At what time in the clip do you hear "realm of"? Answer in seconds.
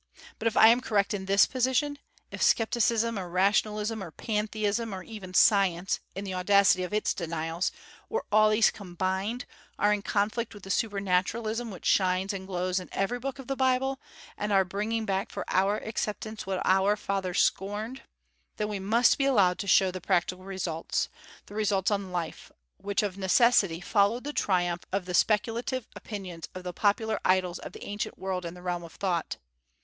28.63-28.93